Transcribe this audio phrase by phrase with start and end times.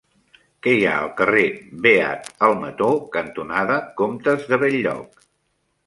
[0.67, 1.43] Què hi ha al carrer
[1.85, 5.27] Beat Almató cantonada Comtes de Bell-lloc?